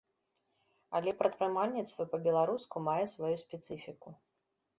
[0.99, 4.09] Але прадпрымальніцтва па-беларуску мае сваю спецыфіку.